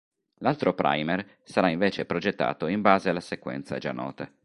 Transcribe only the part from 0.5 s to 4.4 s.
primer sarà invece progettato in base alla sequenza già nota.